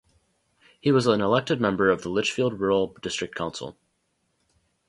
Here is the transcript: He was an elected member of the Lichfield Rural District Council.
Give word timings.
He 0.79 0.91
was 0.91 1.05
an 1.05 1.21
elected 1.21 1.61
member 1.61 1.91
of 1.91 2.01
the 2.01 2.09
Lichfield 2.09 2.59
Rural 2.59 2.97
District 3.03 3.35
Council. 3.35 3.77